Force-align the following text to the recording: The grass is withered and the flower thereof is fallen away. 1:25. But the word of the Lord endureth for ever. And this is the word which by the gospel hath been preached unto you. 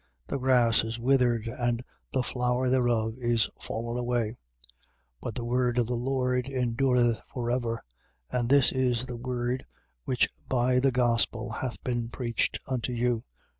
The 0.25 0.39
grass 0.39 0.83
is 0.83 0.97
withered 0.97 1.45
and 1.47 1.83
the 2.11 2.23
flower 2.23 2.69
thereof 2.71 3.13
is 3.19 3.47
fallen 3.61 3.99
away. 3.99 4.29
1:25. 4.31 4.35
But 5.21 5.35
the 5.35 5.45
word 5.45 5.77
of 5.77 5.85
the 5.85 5.93
Lord 5.93 6.47
endureth 6.47 7.21
for 7.31 7.51
ever. 7.51 7.83
And 8.31 8.49
this 8.49 8.71
is 8.71 9.05
the 9.05 9.17
word 9.17 9.63
which 10.05 10.27
by 10.49 10.79
the 10.79 10.91
gospel 10.91 11.51
hath 11.51 11.83
been 11.83 12.09
preached 12.09 12.57
unto 12.67 12.91
you. 12.91 13.21